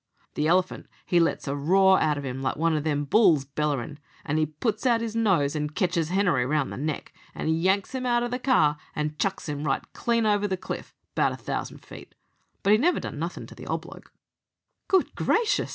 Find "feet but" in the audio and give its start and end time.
11.85-12.73